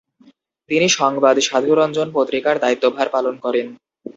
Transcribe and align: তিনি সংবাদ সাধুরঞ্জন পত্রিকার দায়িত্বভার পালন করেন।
তিনি 0.69 0.87
সংবাদ 0.99 1.35
সাধুরঞ্জন 1.39 2.07
পত্রিকার 2.13 2.55
দায়িত্বভার 2.59 3.07
পালন 3.09 3.35
করেন। 3.37 3.67